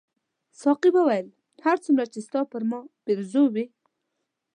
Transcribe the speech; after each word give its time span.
ساقي 0.61 0.89
وویل 0.93 1.27
هر 1.65 1.77
څومره 1.83 2.05
چې 2.13 2.19
ستا 2.27 2.41
پر 2.51 2.61
ما 2.69 2.79
پیرزو 3.05 3.43
وې. 3.53 3.65